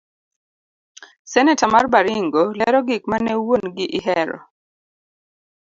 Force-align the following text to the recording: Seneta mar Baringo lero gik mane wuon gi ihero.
Seneta 1.33 1.65
mar 1.73 1.85
Baringo 1.93 2.43
lero 2.59 2.79
gik 2.87 3.03
mane 3.11 3.31
wuon 3.45 3.63
gi 3.75 3.85
ihero. 3.97 4.37